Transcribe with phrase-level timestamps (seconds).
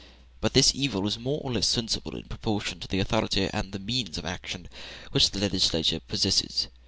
[0.39, 3.77] But this evil is more or less sensible in proportion to the authority and the
[3.77, 4.67] means of action
[5.11, 6.69] which the legislature possesses.